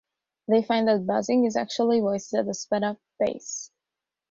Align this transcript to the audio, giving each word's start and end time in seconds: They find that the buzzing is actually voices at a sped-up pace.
They 0.47 0.63
find 0.63 0.87
that 0.87 0.95
the 0.95 1.03
buzzing 1.03 1.45
is 1.45 1.55
actually 1.55 1.99
voices 1.99 2.33
at 2.33 2.47
a 2.47 2.55
sped-up 2.55 2.97
pace. 3.21 3.69